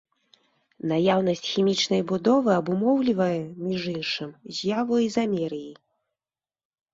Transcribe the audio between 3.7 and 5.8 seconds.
іншым, з'яву ізамерыі.